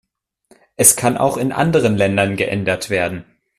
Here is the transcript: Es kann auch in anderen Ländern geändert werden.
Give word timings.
Es 0.77 0.95
kann 0.95 1.15
auch 1.15 1.37
in 1.37 1.51
anderen 1.51 1.95
Ländern 1.95 2.35
geändert 2.35 2.89
werden. 2.89 3.23